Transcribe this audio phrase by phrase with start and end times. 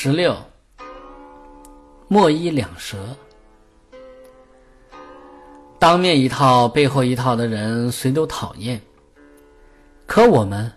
[0.00, 0.32] 十六，
[2.06, 2.96] 莫依两舌。
[5.76, 8.80] 当面一套背后一套的人，谁都讨厌。
[10.06, 10.72] 可我们，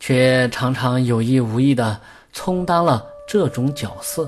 [0.00, 2.00] 却常常有意无意的
[2.32, 4.26] 充当了这种角色。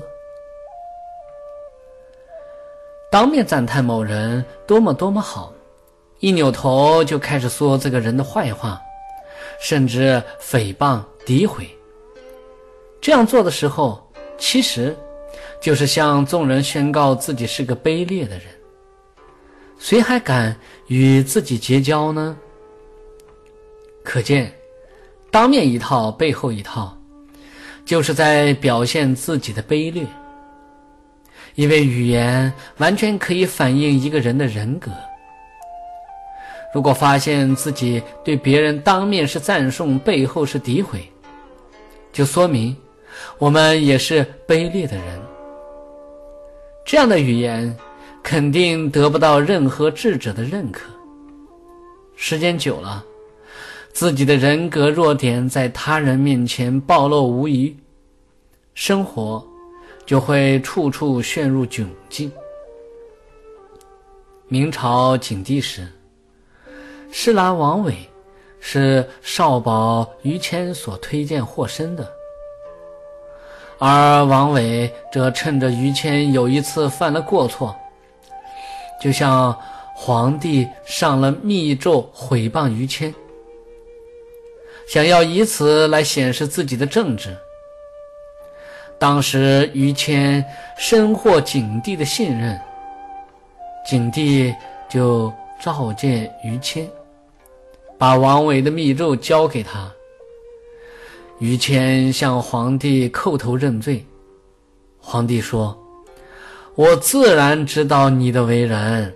[3.11, 5.51] 当面赞叹某人多么多么好，
[6.19, 8.79] 一扭头就开始说这个人的坏话，
[9.59, 11.67] 甚至诽谤诋毁。
[13.01, 14.07] 这样做的时候。
[14.39, 14.97] 其实，
[15.61, 18.45] 就是向众人宣告自己是个卑劣的人。
[19.77, 20.55] 谁还敢
[20.87, 22.37] 与自己结交呢？
[24.03, 24.51] 可见，
[25.29, 26.97] 当面一套，背后一套，
[27.85, 30.05] 就是在表现自己的卑劣。
[31.55, 34.89] 因为语言完全可以反映一个人的人格。
[36.73, 41.11] 如果发现自己对别人当面是赞颂，背后是诋毁，
[42.13, 42.75] 就说明。
[43.37, 45.19] 我们也是卑劣的人，
[46.85, 47.75] 这样的语言
[48.21, 50.89] 肯定得不到任何智者的认可。
[52.15, 53.03] 时间久了，
[53.93, 57.75] 自己的人格弱点在他人面前暴露无遗，
[58.73, 59.45] 生活
[60.05, 62.31] 就会处处陷入窘境。
[64.47, 65.87] 明朝景帝时，
[67.11, 67.95] 侍郎王伟
[68.59, 72.18] 是少保于谦所推荐获身的。
[73.79, 77.73] 而王伟则趁着于谦有一次犯了过错，
[79.01, 79.57] 就向
[79.95, 83.13] 皇帝上了密奏毁谤于谦，
[84.87, 87.35] 想要以此来显示自己的正直。
[88.97, 90.43] 当时于谦
[90.77, 92.59] 深获景帝的信任，
[93.87, 94.53] 景帝
[94.89, 96.85] 就召见于谦，
[97.97, 99.89] 把王伟的密奏交给他。
[101.39, 104.05] 于谦向皇帝叩头认罪，
[104.99, 105.77] 皇帝说
[106.75, 109.15] ：“我自然知道你的为人，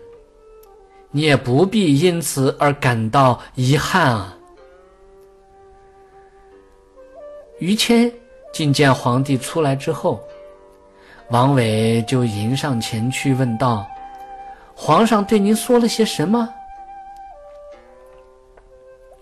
[1.11, 4.37] 你也不必因此而感到遗憾啊。”
[7.59, 8.09] 于谦
[8.53, 10.23] 觐见皇帝出来之后，
[11.29, 13.85] 王伟就迎上前去问道
[14.73, 16.47] ：“皇上对您说了些什么？”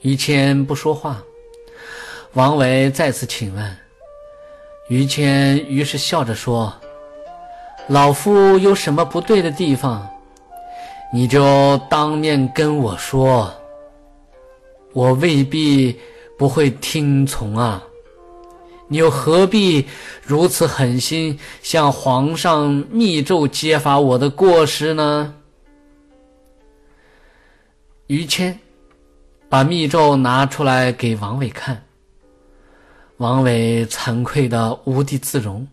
[0.01, 1.19] 于谦不说话。
[2.33, 3.77] 王维再次请问，
[4.87, 6.73] 于谦于是笑着说
[7.87, 10.09] ：“老夫有什么不对的地方，
[11.11, 13.53] 你就当面跟我说，
[14.93, 15.99] 我未必
[16.37, 17.83] 不会听从啊！
[18.87, 19.85] 你又何必
[20.23, 25.33] 如此狠心向皇上密奏揭发我的过失呢？”
[28.07, 28.57] 于谦
[29.49, 31.83] 把密奏拿出来给王伟看。
[33.21, 35.67] 王伟惭愧的无地自容，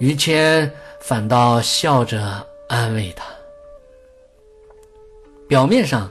[0.00, 0.68] 于谦
[1.00, 3.24] 反倒笑着安慰他。
[5.46, 6.10] 表面上，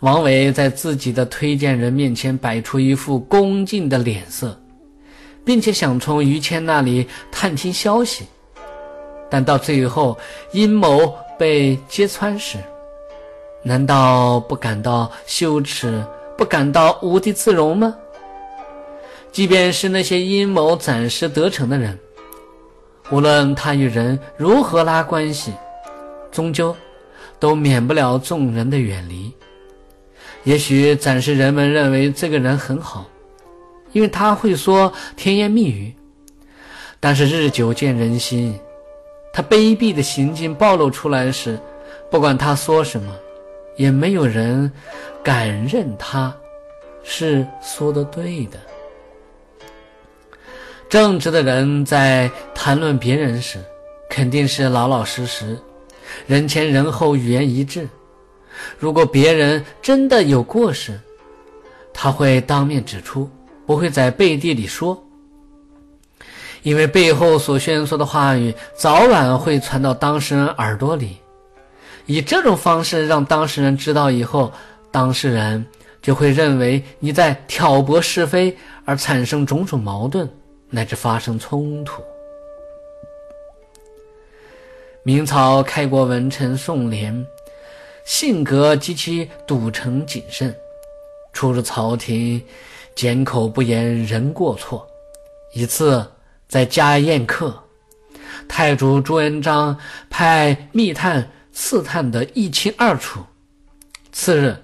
[0.00, 4.54] 王伟在自己的推荐人面前摆出一副恭敬的脸色，
[5.46, 8.26] 并且想从于谦那里探听消息，
[9.30, 10.14] 但到最后
[10.52, 12.58] 阴谋被揭穿时，
[13.62, 16.04] 难道不感到羞耻，
[16.36, 17.96] 不感到无地自容吗？
[19.32, 21.98] 即便是那些阴谋暂时得逞的人，
[23.10, 25.52] 无论他与人如何拉关系，
[26.32, 26.74] 终究
[27.38, 29.32] 都免不了众人的远离。
[30.42, 33.06] 也许暂时人们认为这个人很好，
[33.92, 35.94] 因为他会说甜言蜜语，
[36.98, 38.58] 但是日久见人心，
[39.32, 41.58] 他卑鄙的行径暴露出来时，
[42.10, 43.14] 不管他说什么，
[43.76, 44.70] 也没有人
[45.22, 46.34] 敢认他
[47.04, 48.58] 是说的对的。
[50.90, 53.60] 正直的人在谈论别人时，
[54.08, 55.56] 肯定是老老实实，
[56.26, 57.88] 人前人后语言一致。
[58.76, 60.98] 如果别人真的有过失，
[61.94, 63.30] 他会当面指出，
[63.64, 65.00] 不会在背地里说。
[66.62, 71.16] 因为背后所宣说的话语，早晚会传到当事人耳朵里。
[72.06, 74.52] 以这种方式让当事人知道以后，
[74.90, 75.64] 当事人
[76.02, 78.54] 就会认为你在挑拨是非，
[78.84, 80.28] 而产生种种矛盾。
[80.70, 82.02] 乃至发生冲突。
[85.02, 87.24] 明朝开国文臣宋濂，
[88.04, 90.54] 性格极其笃诚谨慎，
[91.32, 92.42] 出入朝廷，
[92.94, 94.86] 缄口不言人过错。
[95.52, 96.06] 一次
[96.46, 97.64] 在家宴客，
[98.46, 99.76] 太祖朱元璋
[100.08, 103.20] 派密探刺探得一清二楚。
[104.12, 104.56] 次日，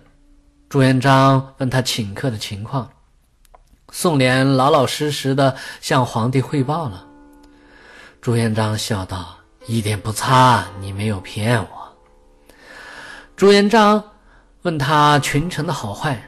[0.69, 2.89] 朱元璋问他请客的情况。
[3.99, 7.03] 宋濂老老实实的向皇帝汇报了。
[8.21, 9.35] 朱元璋笑道
[9.67, 11.67] ：“一点不差，你没有骗我。”
[13.35, 14.05] 朱元璋
[14.61, 16.23] 问他群臣的好坏，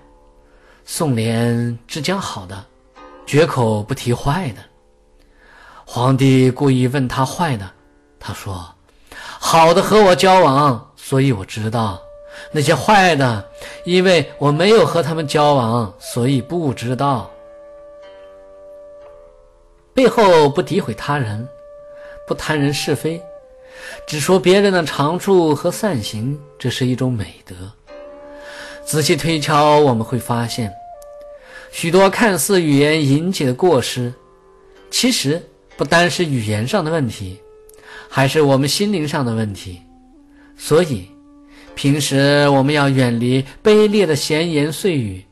[0.86, 2.64] 宋濂只讲好的，
[3.26, 4.62] 绝口不提坏的。
[5.84, 7.70] 皇帝故意问他坏的，
[8.18, 8.66] 他说
[9.38, 12.00] ：“好的和我交往，所以我知道；
[12.50, 13.46] 那些坏的，
[13.84, 17.30] 因为我没有和他们交往，所以不知道。”
[19.98, 21.48] 背后不诋毁他人，
[22.24, 23.20] 不谈人是非。
[24.06, 27.56] 只说别人的长处和善行，这是一种美德。
[28.86, 30.72] 仔细推敲，我们会发现，
[31.72, 34.14] 许多看似语言引起的过失，
[34.88, 35.42] 其实
[35.76, 37.36] 不单是语言上的问题，
[38.08, 39.82] 还是我们心灵上的问题。
[40.56, 41.08] 所以，
[41.74, 45.24] 平时我们要远离卑劣的闲言碎语，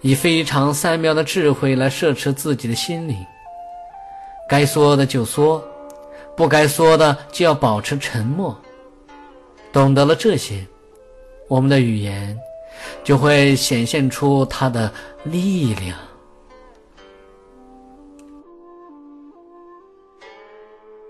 [0.00, 3.16] 以非常三妙的智慧来摄持自己的心灵。
[4.50, 5.64] 该说的就说。
[6.36, 8.56] 不该说的就要保持沉默。
[9.70, 10.66] 懂得了这些，
[11.48, 12.38] 我们的语言
[13.04, 14.90] 就会显现出它的
[15.24, 15.98] 力量。